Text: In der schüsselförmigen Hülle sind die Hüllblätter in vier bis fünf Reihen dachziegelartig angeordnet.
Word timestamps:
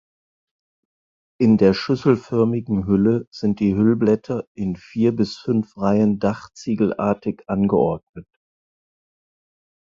In 1.39 1.57
der 1.59 1.75
schüsselförmigen 1.75 2.87
Hülle 2.87 3.27
sind 3.29 3.59
die 3.59 3.75
Hüllblätter 3.75 4.47
in 4.55 4.75
vier 4.75 5.15
bis 5.15 5.37
fünf 5.37 5.77
Reihen 5.77 6.17
dachziegelartig 6.17 7.43
angeordnet. 7.47 8.25